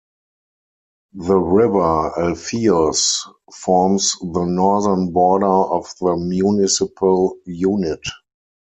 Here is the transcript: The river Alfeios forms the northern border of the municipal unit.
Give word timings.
The 1.13 1.37
river 1.37 2.09
Alfeios 2.17 3.19
forms 3.53 4.15
the 4.19 4.45
northern 4.45 5.11
border 5.11 5.45
of 5.45 5.91
the 5.99 6.15
municipal 6.17 7.37
unit. 7.45 8.01